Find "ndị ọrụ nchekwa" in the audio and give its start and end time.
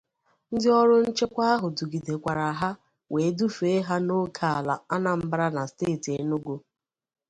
0.53-1.43